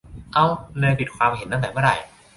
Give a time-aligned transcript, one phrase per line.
[0.33, 0.45] เอ๊า
[0.81, 1.95] ดันไปปิดความเห็นตั้งแต่เมื่อไหร่